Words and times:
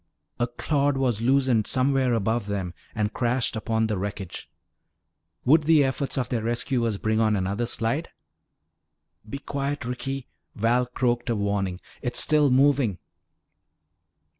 A 0.39 0.47
clod 0.47 0.97
was 0.97 1.21
loosened 1.21 1.67
somewhere 1.67 2.15
above 2.15 2.47
them 2.47 2.73
and 2.95 3.13
crashed 3.13 3.55
upon 3.55 3.85
the 3.85 3.99
wreckage. 3.99 4.49
Would 5.45 5.65
the 5.65 5.83
efforts 5.83 6.17
of 6.17 6.27
their 6.29 6.41
rescuers 6.41 6.97
bring 6.97 7.19
on 7.19 7.35
another 7.35 7.67
slide? 7.67 8.09
"Be 9.29 9.37
quiet, 9.37 9.85
Ricky," 9.85 10.27
Val 10.55 10.87
croaked 10.87 11.29
a 11.29 11.35
warning, 11.35 11.79
"it's 12.01 12.19
still 12.19 12.49
moving." 12.49 12.97